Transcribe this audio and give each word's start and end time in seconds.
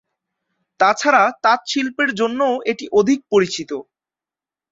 তাছাড়া 0.79 1.23
তাঁত 1.43 1.61
শিল্পের 1.71 2.09
জন্যও 2.19 2.53
এটি 2.71 2.85
অধিক 2.99 3.19
পরিচিত। 3.31 3.71